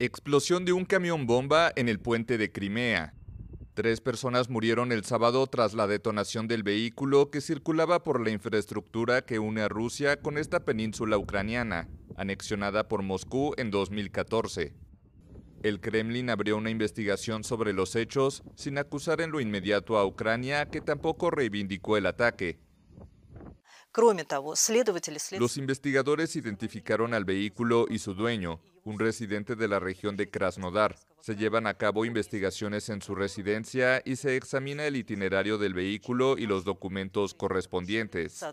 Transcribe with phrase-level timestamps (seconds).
[0.00, 3.14] Explosión de un camión bomba en el puente de Crimea.
[3.74, 9.24] Tres personas murieron el sábado tras la detonación del vehículo que circulaba por la infraestructura
[9.24, 14.74] que une a Rusia con esta península ucraniana, anexionada por Moscú en 2014.
[15.62, 20.68] El Kremlin abrió una investigación sobre los hechos sin acusar en lo inmediato a Ucrania,
[20.70, 22.58] que tampoco reivindicó el ataque.
[25.38, 30.96] Los investigadores identificaron al vehículo y su dueño, un residente de la región de Krasnodar.
[31.20, 36.36] Se llevan a cabo investigaciones en su residencia y se examina el itinerario del vehículo
[36.36, 38.44] y los documentos correspondientes.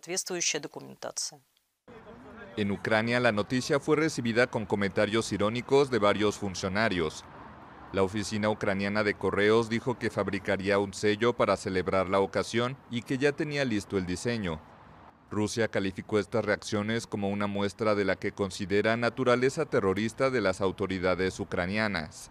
[2.58, 7.25] En Ucrania la noticia fue recibida con comentarios irónicos de varios funcionarios.
[7.91, 13.02] La oficina ucraniana de correos dijo que fabricaría un sello para celebrar la ocasión y
[13.02, 14.61] que ya tenía listo el diseño.
[15.31, 20.59] Rusia calificó estas reacciones como una muestra de la que considera naturaleza terrorista de las
[20.59, 22.30] autoridades ucranianas.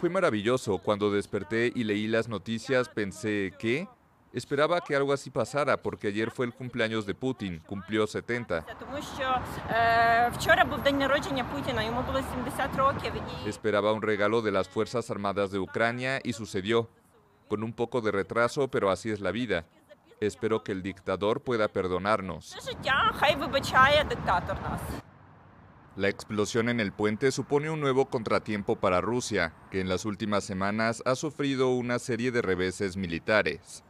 [0.00, 0.78] Fue maravilloso.
[0.78, 3.86] Cuando desperté y leí las noticias pensé, ¿qué?
[4.32, 8.66] Esperaba que algo así pasara porque ayer fue el cumpleaños de Putin, cumplió 70.
[13.46, 16.88] Esperaba un regalo de las Fuerzas Armadas de Ucrania y sucedió
[17.48, 19.66] con un poco de retraso, pero así es la vida.
[20.20, 22.54] Espero que el dictador pueda perdonarnos.
[25.96, 30.44] La explosión en el puente supone un nuevo contratiempo para Rusia, que en las últimas
[30.44, 33.82] semanas ha sufrido una serie de reveses militares.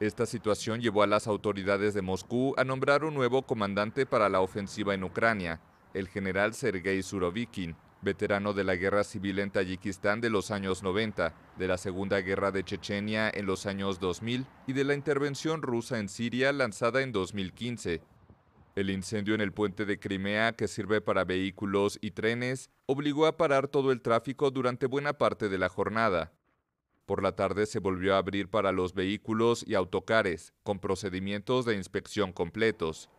[0.00, 4.40] Esta situación llevó a las autoridades de Moscú a nombrar un nuevo comandante para la
[4.40, 5.60] ofensiva en Ucrania,
[5.94, 11.34] el general Sergei Surovikin, veterano de la guerra civil en Tayikistán de los años 90,
[11.56, 15.98] de la Segunda Guerra de Chechenia en los años 2000 y de la intervención rusa
[15.98, 18.02] en Siria lanzada en 2015.
[18.76, 23.36] El incendio en el puente de Crimea, que sirve para vehículos y trenes, obligó a
[23.36, 26.32] parar todo el tráfico durante buena parte de la jornada.
[27.04, 31.74] Por la tarde se volvió a abrir para los vehículos y autocares, con procedimientos de
[31.74, 33.10] inspección completos.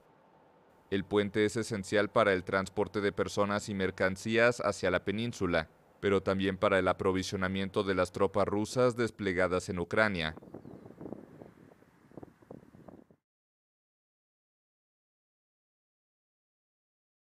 [0.90, 5.70] El puente es esencial para el transporte de personas y mercancías hacia la península,
[6.00, 10.36] pero también para el aprovisionamiento de las tropas rusas desplegadas en Ucrania,